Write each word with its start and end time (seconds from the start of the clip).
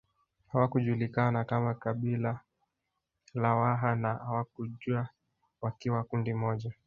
Hawakujulikana 0.51 1.43
kama 1.43 1.73
kabila 1.73 2.39
la 3.33 3.55
Waha 3.55 3.95
na 3.95 4.13
hawakuja 4.15 5.09
wakiwa 5.61 6.03
kundi 6.03 6.33
moja 6.33 6.73